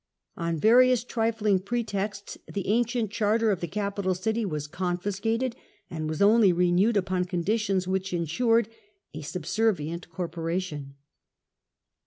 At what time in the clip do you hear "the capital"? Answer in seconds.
3.59-4.15